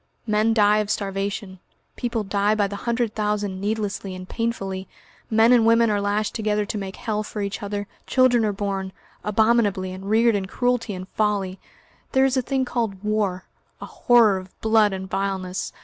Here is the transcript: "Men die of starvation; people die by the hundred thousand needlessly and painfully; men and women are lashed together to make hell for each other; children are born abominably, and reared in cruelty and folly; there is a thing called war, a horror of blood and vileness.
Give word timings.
"Men 0.25 0.55
die 0.55 0.79
of 0.79 0.89
starvation; 0.89 1.59
people 1.95 2.23
die 2.23 2.55
by 2.55 2.65
the 2.65 2.75
hundred 2.87 3.13
thousand 3.13 3.61
needlessly 3.61 4.15
and 4.15 4.27
painfully; 4.27 4.87
men 5.29 5.53
and 5.53 5.63
women 5.63 5.91
are 5.91 6.01
lashed 6.01 6.33
together 6.33 6.65
to 6.65 6.77
make 6.79 6.95
hell 6.95 7.21
for 7.21 7.39
each 7.43 7.61
other; 7.61 7.85
children 8.07 8.43
are 8.43 8.51
born 8.51 8.93
abominably, 9.23 9.91
and 9.93 10.09
reared 10.09 10.33
in 10.33 10.47
cruelty 10.47 10.95
and 10.95 11.07
folly; 11.09 11.59
there 12.13 12.25
is 12.25 12.35
a 12.35 12.41
thing 12.41 12.65
called 12.65 13.03
war, 13.03 13.45
a 13.79 13.85
horror 13.85 14.37
of 14.37 14.59
blood 14.59 14.91
and 14.91 15.07
vileness. 15.07 15.71